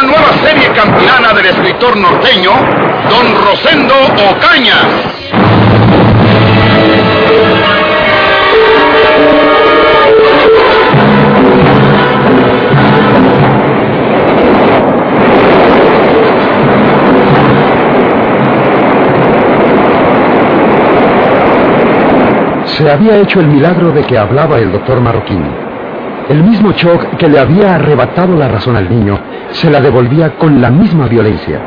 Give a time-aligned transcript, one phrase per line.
[0.00, 2.52] Una nueva serie campilana del escritor norteño,
[3.10, 3.94] Don Rosendo
[4.30, 4.76] Ocaña.
[22.66, 25.67] Se había hecho el milagro de que hablaba el doctor Marroquín.
[26.28, 29.18] El mismo shock que le había arrebatado la razón al niño
[29.50, 31.58] se la devolvía con la misma violencia.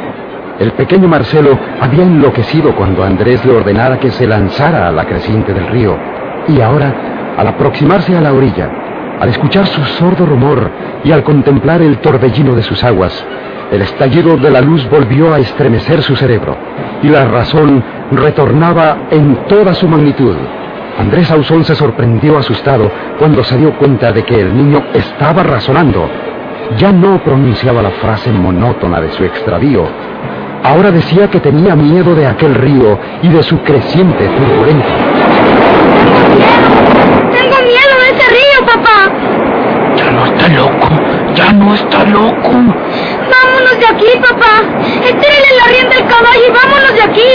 [0.59, 5.51] El pequeño Marcelo había enloquecido cuando Andrés le ordenara que se lanzara a la creciente
[5.51, 5.97] del río.
[6.47, 6.93] Y ahora,
[7.37, 8.69] al aproximarse a la orilla,
[9.19, 10.69] al escuchar su sordo rumor
[11.03, 13.25] y al contemplar el torbellino de sus aguas,
[13.71, 16.55] el estallido de la luz volvió a estremecer su cerebro
[17.01, 20.35] y la razón retornaba en toda su magnitud.
[21.01, 26.07] Andrés Ausón se sorprendió asustado cuando se dio cuenta de que el niño estaba razonando.
[26.77, 29.83] Ya no pronunciaba la frase monótona de su extravío.
[30.63, 34.95] Ahora decía que tenía miedo de aquel río y de su creciente turbulencia.
[37.33, 39.11] Tengo miedo de ese río, papá.
[39.97, 40.87] Ya no está loco,
[41.33, 42.51] ya no está loco.
[42.51, 44.61] Vámonos de aquí, papá.
[45.03, 47.31] Estírele la rienda del caballo y vámonos de aquí.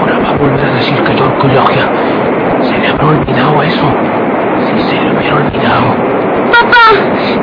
[0.00, 2.27] Ahora va a volver a decir que yo orgullogia.
[2.98, 3.86] Habrá olvidado eso.
[4.66, 5.86] Si se le hubiera olvidado.
[6.50, 6.86] Papá,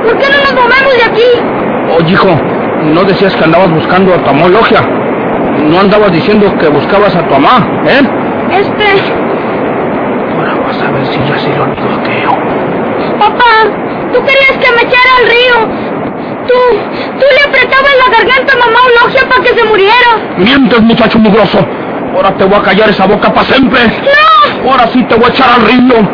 [0.04, 1.98] ¿por qué no nos movemos de aquí?
[1.98, 2.28] Oye, hijo,
[2.94, 4.82] ¿no decías que andabas buscando a tu amor logia?
[4.82, 8.02] ¿No andabas diciendo que buscabas a tu mamá, eh?
[8.52, 8.86] Este...
[10.38, 12.32] Ahora vas a ver si ya se le olvidó aquello.
[13.18, 13.54] Papá,
[14.12, 15.96] tú querías que me echara al río.
[16.48, 16.54] Tú,
[17.18, 20.36] tú le apretabas la garganta a mamá Logia para que se muriera.
[20.38, 21.60] Mientes, muchacho mugroso.
[22.16, 23.80] Ahora te voy a callar esa boca para siempre.
[23.88, 24.72] ¡No!
[24.72, 26.02] Ahora sí te voy a echar al río.
[26.02, 26.06] ¡No!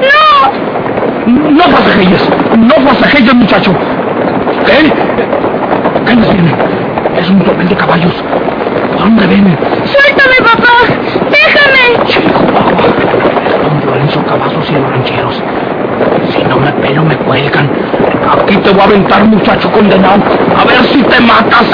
[0.00, 1.50] ¡No!
[1.50, 2.22] No forcejelles,
[2.56, 3.72] no forcejelles, muchacho.
[4.64, 4.90] ¿Qué?
[6.06, 6.54] ¿Qué nos viene?
[7.18, 8.12] Es un tropel de caballos.
[8.92, 9.58] ¿Por dónde viene?
[9.84, 10.72] ¡Suéltame, papá!
[11.30, 12.06] ¡Déjame!
[12.06, 12.86] Chico, agua.
[13.62, 15.42] Don Lorenzo Cavazos y los rancheros.
[16.32, 17.70] Si no me pelo, me cuelgan.
[18.42, 20.22] Aquí te voy a aventar, muchacho condenado.
[20.56, 21.66] A ver si te matas.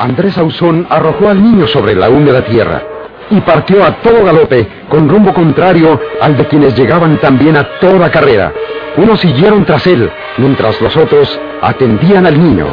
[0.00, 2.82] Andrés Ausón arrojó al niño sobre la húmeda tierra
[3.28, 8.10] y partió a todo galope con rumbo contrario al de quienes llegaban también a toda
[8.10, 8.50] carrera.
[8.96, 12.68] Unos siguieron tras él, mientras los otros atendían al niño.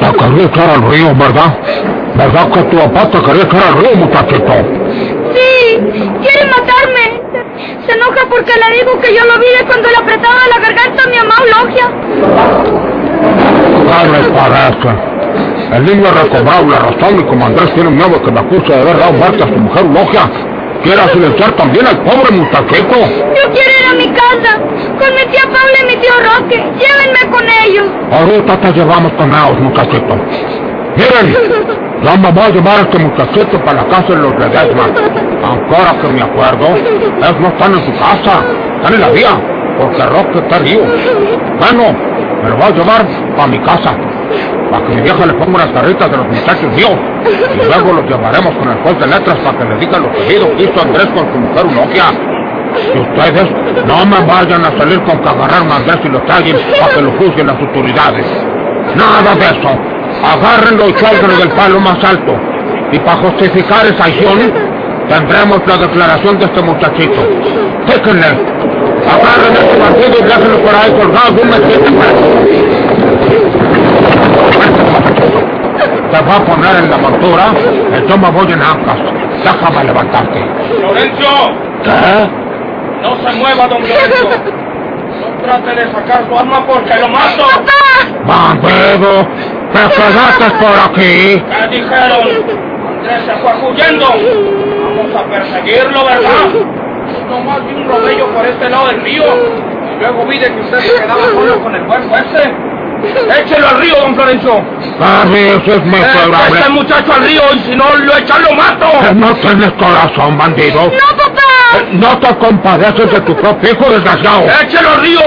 [0.00, 1.58] Te quería echar al río, ¿verdad?
[2.16, 4.52] ¿Verdad que tu papá te quería echar al río, muchachito?
[5.34, 5.78] Sí,
[6.22, 7.17] quiere matarme.
[7.86, 11.02] Se enoja porque le digo que yo lo vi de cuando le apretaba la garganta
[11.02, 11.86] a mi mamá Logia.
[13.88, 15.18] ¿Qué le parece?
[15.72, 18.80] El niño ha recobrado la razón y como Andrés tiene miedo que me acuse de
[18.80, 20.30] haber dado muerte a su mujer Logia,
[20.82, 22.96] quiere silenciar también al pobre muchachito.
[22.96, 24.58] Yo quiero ir a mi casa
[24.98, 26.56] con mi tía Paula y mi tío Roque.
[26.56, 27.86] Llévenme con ellos.
[28.12, 30.16] Ahorita te llevamos con ellos, muchachito.
[30.98, 31.26] Miren,
[32.02, 34.84] ya me voy a llevar a este muchachito para la casa de los Ledesma.
[35.44, 38.42] Aunque ahora que me acuerdo, ellos no están en su casa,
[38.76, 39.40] están en la vía,
[39.78, 40.80] porque Roque está río.
[41.60, 41.96] Bueno,
[42.42, 43.94] me lo voy a llevar para mi casa,
[44.70, 46.96] para que mi vieja le ponga unas carritas de los muchachos míos.
[47.54, 50.62] Y luego los llevaremos con el juez de letras para que le diga lo que
[50.64, 52.06] hizo Andrés con su mujer Unoquia.
[52.94, 53.46] Y ustedes
[53.86, 57.02] no me vayan a salir con que agarraron a Andrés y lo traigan para que
[57.02, 58.26] lo juzguen las autoridades.
[58.96, 59.97] Nada de eso.
[60.24, 62.34] Agárrenlo y cuélguenlo del palo más alto.
[62.92, 64.52] Y para justificar esa acción,
[65.08, 67.20] tendremos la declaración de este muchachito.
[67.86, 68.26] Téquenle.
[68.26, 71.90] Agarren a este bandido y déjenlo por ahí colgado de un mesquite.
[76.10, 77.44] Te voy a poner en la montura
[77.96, 78.96] y yo me voy en ancas.
[79.44, 80.40] Déjame levantarte.
[80.80, 81.52] ¡Lorenzo!
[81.84, 82.28] ¿Qué?
[83.02, 84.28] ¡No se mueva, don Lorenzo!
[85.08, 87.44] No trate de sacar su arma porque lo mato.
[88.26, 89.26] ¡Bandido!
[89.72, 91.42] ¡Te quedaste por aquí!
[91.42, 92.22] ¿Qué dijeron?
[92.88, 94.06] Andrés se fue huyendo.
[94.96, 96.46] Vamos a perseguirlo, ¿verdad?
[97.28, 99.24] Nomás vi un robello por este lado del río.
[99.24, 102.52] Y luego vi de que usted se quedaba solo con el cuerpo ese.
[103.40, 104.54] Échelo al río, don Florencio.
[105.00, 106.58] Harry, eso es muy probable.
[106.58, 108.86] Este muchacho al río y si no lo echan lo mato.
[109.14, 110.82] No tienes corazón, bandido.
[110.84, 111.57] ¡No, papá!
[111.92, 114.42] No te compadeces de tu propio hijo desgraciado.
[114.62, 115.20] ¡Échelo al río!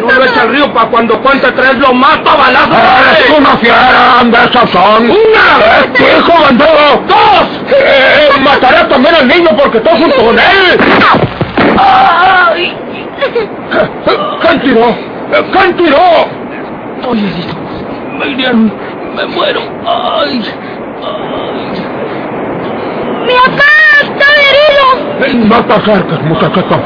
[0.00, 2.76] No lo echa al río para cuando cuente tres lo mato a balazos.
[3.18, 4.20] ¡Eres una fiera!
[4.20, 5.04] ¡Anda, esos son!
[5.04, 5.80] ¡Una!
[5.80, 7.02] ¡Es tu hijo, bandido!
[7.06, 7.60] ¡Dos!
[7.70, 10.80] Eh, ¡Mataré también al niño porque estoy junto con él!
[11.78, 12.76] ¡Ay!
[14.40, 14.96] ¿Quién tiró?
[15.52, 15.98] ¿Quién tiró?
[17.08, 17.22] Oye,
[18.18, 18.72] me hirieron,
[19.16, 19.60] me muero.
[19.86, 20.42] Ay,
[21.02, 21.82] ay.
[23.26, 23.32] ¡Mi!
[23.32, 23.71] Eh,
[25.22, 26.80] No te acerques, muchachito.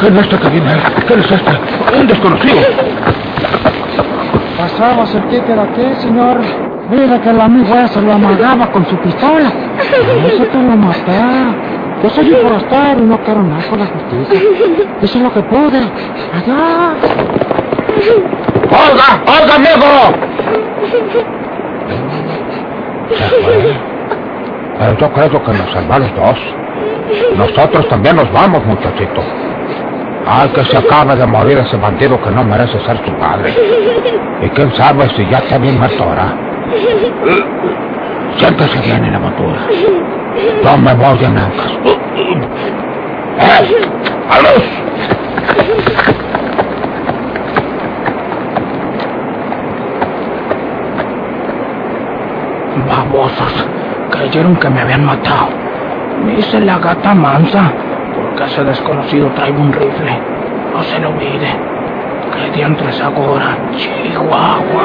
[0.00, 0.72] ¿Quién es este que viene?
[1.06, 1.52] ¿Quién es este?
[1.98, 2.60] Un desconocido.
[4.56, 6.40] Pasaba cerquita de aquí, señor.
[6.90, 9.52] Mira que el amigo ese lo amagaba con su pistola.
[10.26, 11.20] Eso te lo maté.
[12.02, 14.40] Yo soy un forastero y no quiero nada con la justicia.
[15.02, 15.78] Eso es lo que pude.
[15.78, 16.94] Allá.
[18.70, 19.22] ¡Olga!
[19.26, 19.92] ¡Olga, amigo!
[24.78, 26.38] Pero yo creo que nos salva dos.
[27.36, 29.22] Nosotros también nos vamos, muchachito.
[30.26, 33.54] Ay, que se acabe de morir ese bandido que no merece ser su padre.
[34.42, 36.34] Y quién sabe si ya está bien muerto ahora.
[38.38, 39.60] Siéntese bien en la montura.
[40.64, 41.72] No me voy a nancas.
[41.84, 41.98] ¡Eh!
[44.30, 44.64] ¡A luz!
[54.14, 55.48] Creyeron que me habían matado.
[56.24, 57.72] Me hice la gata mansa,
[58.14, 60.18] porque ese desconocido trae un rifle.
[60.72, 61.54] No se lo olvide.
[62.32, 63.56] ¿Qué diantres ahora?
[63.76, 64.84] Chihuahua.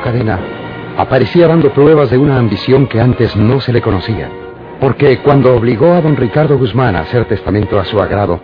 [0.00, 0.38] Cadena
[0.96, 4.28] aparecía dando pruebas de una ambición que antes no se le conocía.
[4.80, 8.40] Porque cuando obligó a don Ricardo Guzmán a hacer testamento a su agrado,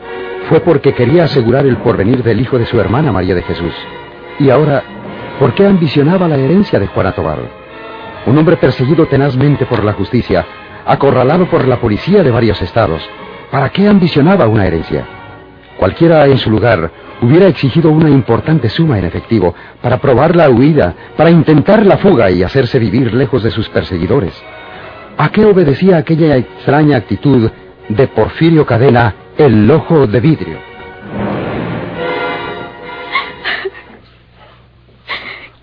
[0.49, 3.75] fue porque quería asegurar el porvenir del hijo de su hermana María de Jesús.
[4.38, 4.82] Y ahora,
[5.38, 7.38] ¿por qué ambicionaba la herencia de Juana Tobar?
[8.26, 10.44] Un hombre perseguido tenazmente por la justicia,
[10.87, 13.03] acorralado por la policía de varios estados.
[13.50, 15.16] ¿Para qué ambicionaba una herencia?
[15.78, 16.90] Cualquiera en su lugar
[17.20, 22.31] hubiera exigido una importante suma en efectivo para probar la huida, para intentar la fuga
[22.31, 24.34] y hacerse vivir lejos de sus perseguidores.
[25.19, 27.50] ¿A qué obedecía aquella extraña actitud
[27.88, 30.58] de Porfirio Cadena, el ojo de vidrio?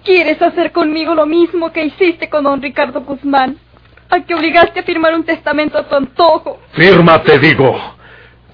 [0.03, 3.57] ¿Quieres hacer conmigo lo mismo que hiciste con don Ricardo Guzmán?
[4.09, 6.59] A que obligaste a firmar un testamento a tu antojo.
[6.73, 7.75] Firma, te digo.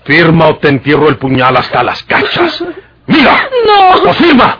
[0.10, 2.64] Firma o te entierro el puñal hasta las cachas.
[3.06, 3.48] ¡Mira!
[3.64, 4.02] ¡No!
[4.02, 4.58] ¡Pues firma!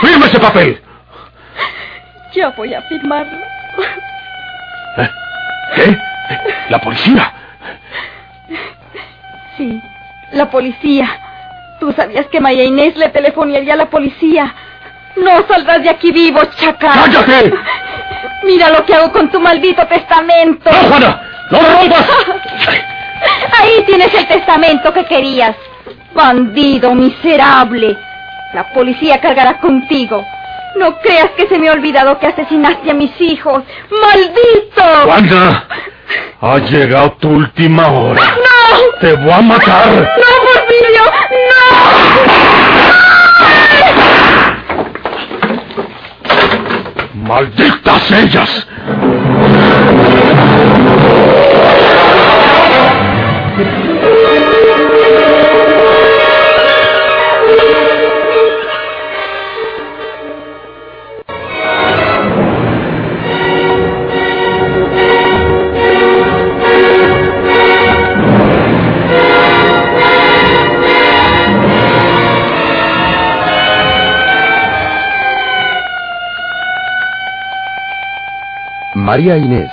[0.00, 0.80] ¡Firma ese papel!
[2.32, 3.38] Ya voy a firmarlo.
[4.98, 5.10] ¿Eh?
[5.74, 5.98] ¿Qué?
[6.68, 7.34] ¿La policía?
[9.56, 9.82] Sí,
[10.34, 11.18] la policía.
[11.80, 14.54] Tú sabías que María Inés le telefonearía a la policía.
[15.16, 16.92] No saldrás de aquí vivo, chacal.
[16.94, 17.52] ¡Cállate!
[18.44, 20.70] Mira lo que hago con tu maldito testamento.
[20.70, 21.22] ¡No, Juana!
[21.50, 22.06] ¡No lo rompas!
[23.58, 25.56] Ahí tienes el testamento que querías.
[26.14, 27.96] Bandido miserable.
[28.54, 30.24] La policía cargará contigo.
[30.76, 33.62] No creas que se me ha olvidado que asesinaste a mis hijos.
[33.90, 34.82] ¡Maldito!
[35.04, 35.66] ¡Juana!
[36.40, 38.20] Ha llegado tu última hora.
[38.20, 38.98] ¡No!
[39.00, 39.88] ¡Te voy a matar!
[39.88, 41.02] ¡No, Porfirio!
[47.14, 48.66] ¡Malditas ellas!
[79.12, 79.70] María Inés,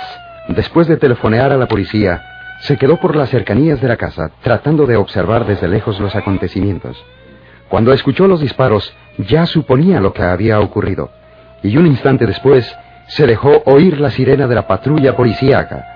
[0.48, 2.22] después de telefonear a la policía,
[2.60, 7.02] se quedó por las cercanías de la casa, tratando de observar desde lejos los acontecimientos.
[7.70, 11.10] Cuando escuchó los disparos, ya suponía lo que había ocurrido,
[11.62, 12.70] y un instante después
[13.06, 15.86] se dejó oír la sirena de la patrulla policíaca.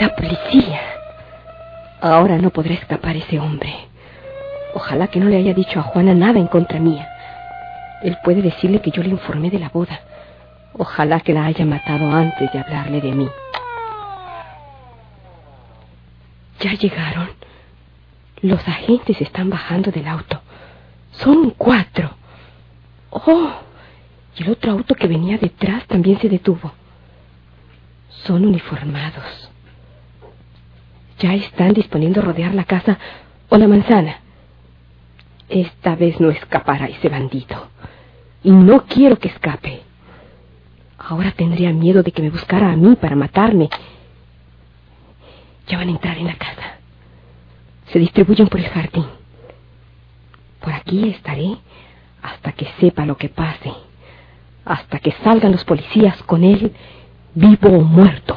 [0.00, 0.80] La policía.
[2.00, 3.72] Ahora no podrá escapar ese hombre.
[4.74, 7.08] Ojalá que no le haya dicho a Juana nada en contra mía.
[8.02, 10.00] Él puede decirle que yo le informé de la boda.
[10.78, 13.28] Ojalá que la haya matado antes de hablarle de mí.
[16.60, 17.30] Ya llegaron.
[18.42, 20.40] Los agentes están bajando del auto.
[21.12, 22.10] Son cuatro.
[23.08, 23.52] Oh,
[24.36, 26.72] y el otro auto que venía detrás también se detuvo.
[28.24, 29.50] Son uniformados.
[31.18, 32.98] Ya están disponiendo a rodear la casa
[33.48, 34.20] o la manzana.
[35.48, 37.68] Esta vez no escapará ese bandido.
[38.42, 39.85] Y no quiero que escape.
[41.08, 43.70] Ahora tendría miedo de que me buscara a mí para matarme.
[45.68, 46.78] Ya van a entrar en la casa.
[47.92, 49.06] Se distribuyen por el jardín.
[50.60, 51.58] Por aquí estaré
[52.22, 53.72] hasta que sepa lo que pase.
[54.64, 56.72] Hasta que salgan los policías con él,
[57.34, 58.36] vivo o muerto.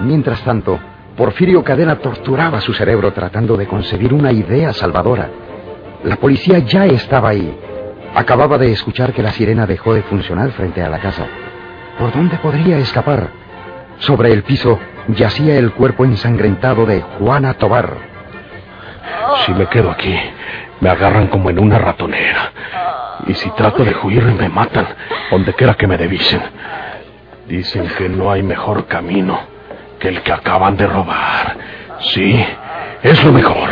[0.00, 0.78] Mientras tanto,
[1.16, 5.30] Porfirio Cadena torturaba su cerebro tratando de concebir una idea salvadora.
[6.04, 7.58] La policía ya estaba ahí.
[8.14, 11.26] Acababa de escuchar que la sirena dejó de funcionar frente a la casa.
[11.98, 13.28] ¿Por dónde podría escapar?
[14.00, 17.96] Sobre el piso yacía el cuerpo ensangrentado de Juana Tobar.
[19.46, 20.14] Si me quedo aquí,
[20.80, 22.52] me agarran como en una ratonera.
[23.26, 24.86] Y si trato de huir, me matan,
[25.30, 26.42] donde quiera que me devisen.
[27.48, 29.40] Dicen que no hay mejor camino
[29.98, 31.56] que el que acaban de robar.
[32.00, 32.44] Sí,
[33.02, 33.70] es lo mejor.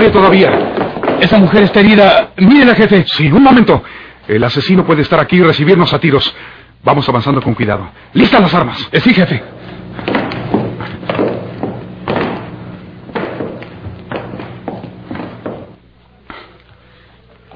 [0.00, 0.50] Nadie todavía.
[1.20, 2.30] Esa mujer está herida.
[2.38, 3.04] Mírela, jefe.
[3.06, 3.82] Sí, un momento.
[4.26, 6.34] El asesino puede estar aquí y recibirnos a tiros.
[6.82, 7.90] Vamos avanzando con cuidado.
[8.14, 8.88] ¡Listas las armas!
[8.92, 9.42] Eh, sí, jefe.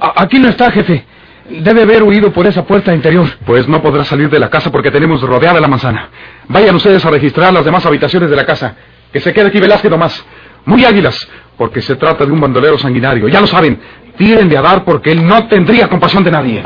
[0.01, 1.05] A- Aquí no está, jefe.
[1.49, 3.27] Debe haber huido por esa puerta interior.
[3.45, 6.09] Pues no podrá salir de la casa porque tenemos rodeada la manzana.
[6.49, 8.75] Vayan ustedes a registrar las demás habitaciones de la casa.
[9.13, 10.25] Que se quede aquí Velázquez nomás.
[10.67, 13.29] Muy águilas, porque se trata de un bandolero sanguinario.
[13.29, 13.81] Ya lo saben.
[14.17, 16.63] Tírenle a dar porque él no tendría compasión de nadie.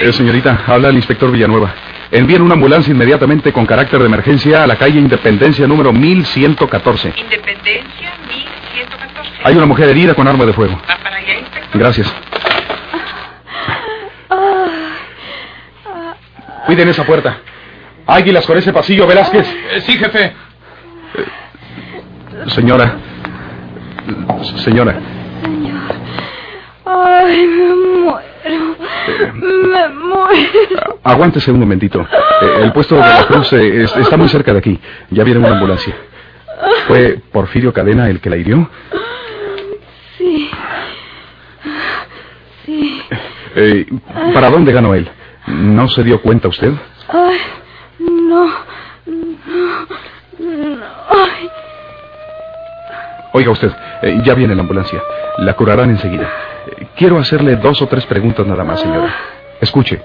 [0.00, 1.87] Eh, señorita, habla el inspector Villanueva.
[2.10, 7.12] Envíen una ambulancia inmediatamente con carácter de emergencia a la calle Independencia número 1114.
[7.16, 8.12] Independencia
[8.72, 9.30] 1114.
[9.44, 10.80] Hay una mujer herida con arma de fuego.
[10.88, 11.80] Va para allá, inspector.
[11.80, 12.14] Gracias.
[16.66, 17.38] Cuiden esa puerta.
[18.06, 19.46] Águilas con ese pasillo, Velázquez.
[19.72, 20.32] Eh, sí, jefe.
[22.48, 22.96] Señora.
[24.56, 24.98] Señora.
[26.86, 28.37] ay, me muero.
[28.48, 30.98] Me muero.
[31.04, 32.00] Aguántese un momentito.
[32.00, 34.78] Eh, el puesto de la cruz eh, es- está muy cerca de aquí.
[35.10, 35.94] Ya viene una ambulancia.
[36.86, 38.68] ¿Fue Porfirio Cadena el que la hirió?
[40.16, 40.50] Sí.
[42.66, 43.02] Sí.
[43.54, 43.86] Eh,
[44.34, 45.08] ¿Para dónde ganó él?
[45.46, 46.72] ¿No se dio cuenta usted?
[47.08, 47.38] Ay,
[48.00, 48.46] no.
[49.06, 49.86] No.
[50.38, 50.84] No.
[51.08, 51.48] Ay.
[53.32, 53.70] Oiga usted,
[54.02, 55.00] eh, ya viene la ambulancia.
[55.38, 56.28] La curarán enseguida.
[56.96, 59.14] Quiero hacerle dos o tres preguntas nada más, señora.
[59.60, 60.00] Escuche.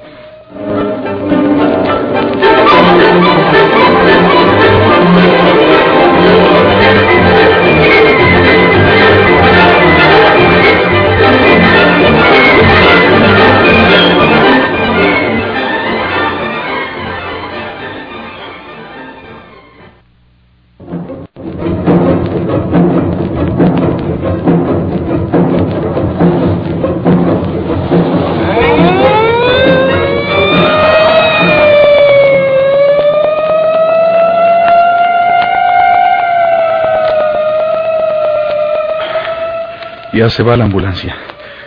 [40.23, 41.13] Ya se va la ambulancia.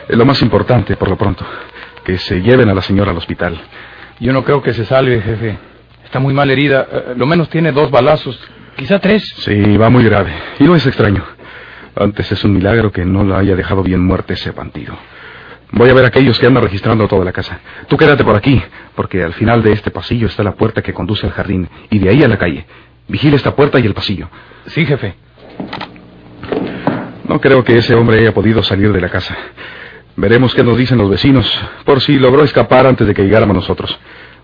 [0.09, 1.45] Es lo más importante, por lo pronto.
[2.03, 3.55] Que se lleven a la señora al hospital.
[4.19, 5.59] Yo no creo que se salve, jefe.
[6.03, 6.87] Está muy mal herida.
[6.91, 8.41] Eh, Lo menos tiene dos balazos.
[8.75, 9.25] Quizá tres.
[9.41, 10.33] Sí, va muy grave.
[10.59, 11.23] Y no es extraño.
[11.97, 14.97] Antes es un milagro que no la haya dejado bien muerta ese bandido.
[15.73, 17.61] Voy a ver a aquellos que andan registrando toda la casa.
[17.89, 18.63] Tú quédate por aquí,
[18.95, 22.09] porque al final de este pasillo está la puerta que conduce al jardín y de
[22.09, 22.65] ahí a la calle.
[23.07, 24.31] Vigila esta puerta y el pasillo.
[24.69, 25.15] Sí, jefe.
[27.28, 29.37] No creo que ese hombre haya podido salir de la casa.
[30.14, 31.47] Veremos qué nos dicen los vecinos,
[31.85, 33.99] por si logró escapar antes de que llegáramos nosotros.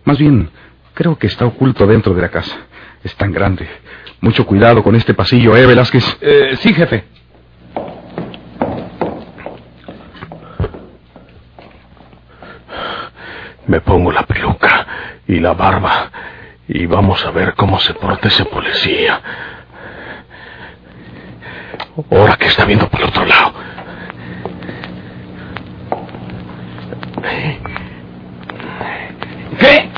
[0.04, 0.50] Más bien,
[0.92, 2.56] creo que está oculto dentro de la casa.
[3.04, 3.68] Es tan grande.
[4.20, 6.18] Mucho cuidado con este pasillo, ¿eh, Velázquez?
[6.20, 7.04] Eh, sí, jefe.
[13.66, 14.86] Me pongo la peluca
[15.28, 16.10] y la barba
[16.66, 19.20] y vamos a ver cómo se porta ese policía.
[22.10, 23.52] Ahora que está viendo por el otro lado.
[29.58, 29.90] ¿Qué?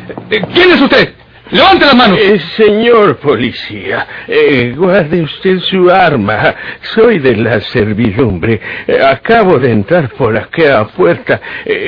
[0.52, 1.14] ¿Quién es usted?
[1.50, 2.18] ¡Levante las manos!
[2.18, 6.54] Eh, señor policía, eh, guarde usted su arma.
[6.94, 8.58] Soy de la servidumbre.
[8.86, 11.40] Eh, acabo de entrar por aquella puerta.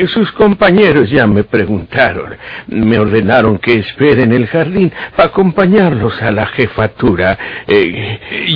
[0.08, 2.36] Sus compañeros ya me preguntaron.
[2.66, 7.38] Me ordenaron que espere en el jardín para acompañarlos a la jefatura.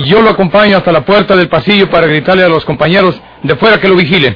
[0.05, 3.79] Yo lo acompaño hasta la puerta del pasillo para gritarle a los compañeros de fuera
[3.79, 4.33] que lo vigilen.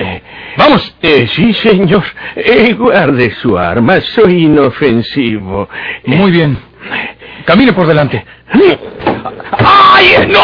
[0.57, 0.95] ¡Vamos!
[1.01, 2.03] eh, sí, señor.
[2.35, 4.01] Eh, guarde su arma.
[4.01, 5.69] Soy inofensivo.
[6.05, 6.57] Muy bien.
[7.45, 8.25] Camine por delante.
[9.57, 10.41] ¡Ay, no!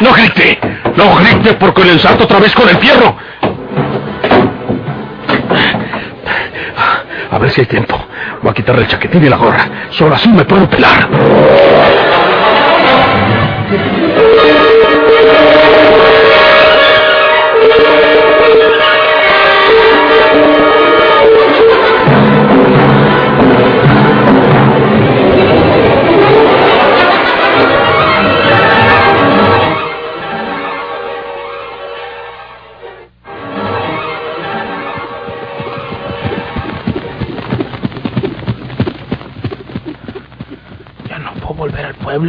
[0.00, 0.58] ¡No grite!
[0.96, 3.16] ¡No grite porque le ensarto otra vez con el fierro!
[7.30, 7.98] A ver si hay tiempo.
[8.42, 9.68] Voy a quitarle el chaquetín y la gorra.
[9.90, 11.08] Solo así me puedo pelar.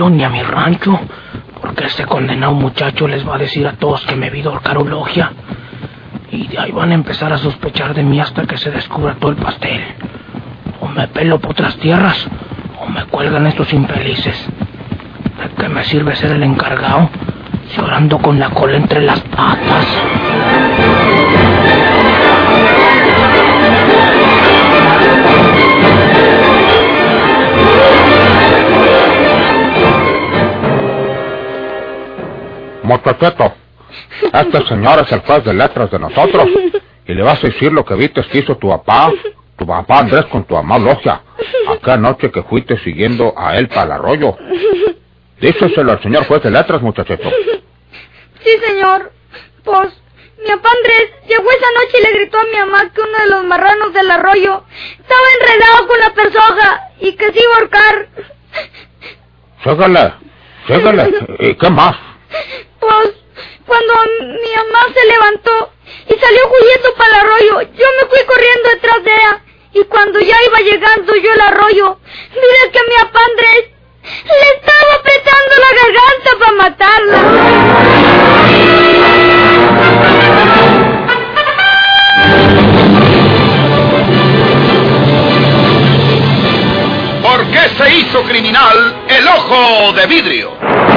[0.09, 0.99] Ni a mi rancho,
[1.61, 4.89] porque este condenado muchacho les va a decir a todos que me vi dorcar un
[4.89, 5.31] logia.
[6.31, 9.31] Y de ahí van a empezar a sospechar de mí hasta que se descubra todo
[9.31, 9.81] el pastel.
[10.81, 12.27] O me pelo por otras tierras,
[12.79, 14.47] o me cuelgan estos infelices.
[15.41, 17.09] ¿De qué me sirve ser el encargado
[17.69, 20.16] si ahora ando con la cola entre las patas?
[32.87, 33.53] Motocheto,
[34.33, 36.47] este señor es el juez de letras de nosotros.
[37.05, 39.11] Y le vas a decir lo que viste que hizo tu papá,
[39.57, 41.21] tu papá Andrés con tu mamá Logia,
[41.69, 44.37] aquella noche que fuiste siguiendo a él para el arroyo.
[45.41, 47.29] Díceselo al señor juez de letras, muchacheto.
[48.43, 49.11] Sí, señor.
[49.63, 49.89] Pues,
[50.39, 53.29] mi papá Andrés llegó esa noche y le gritó a mi mamá que uno de
[53.29, 58.07] los marranos del arroyo estaba enredado con la persoja y que se iba a ahorcar.
[59.63, 60.13] Ségale,
[60.67, 61.13] ségale.
[61.39, 61.95] ¿Y qué más?
[62.79, 63.13] Pues,
[63.65, 65.71] cuando mi mamá se levantó
[66.07, 69.41] y salió huyendo para el arroyo, yo me fui corriendo detrás de ella.
[69.73, 71.99] Y cuando ya iba llegando yo al arroyo,
[72.31, 73.65] mire que mi papá Andrés
[74.03, 77.19] le estaba apretando la garganta para matarla.
[87.21, 90.96] ¿Por qué se hizo criminal el ojo de vidrio?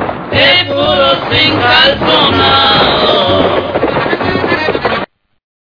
[0.31, 3.30] de puro sin calzonado.